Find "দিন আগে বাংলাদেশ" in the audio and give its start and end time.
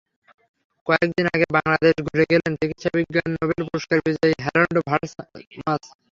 1.15-1.95